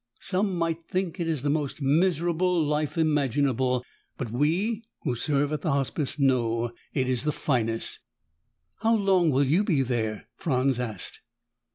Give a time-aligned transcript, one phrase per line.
[0.19, 3.85] Some might think it the most miserable life imaginable,
[4.17, 7.99] but we who serve at the Hospice know it is the finest!"
[8.79, 11.21] "How long will you be there?" Franz asked.